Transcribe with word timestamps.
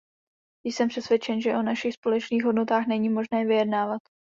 Jsem 0.63 0.89
přesvědčen, 0.89 1.41
že 1.41 1.55
o 1.55 1.61
našich 1.61 1.93
společných 1.93 2.43
hodnotách 2.43 2.87
není 2.87 3.09
možné 3.09 3.45
vyjednávat. 3.45 4.01